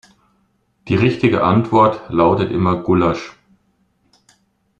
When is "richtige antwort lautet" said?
0.95-2.51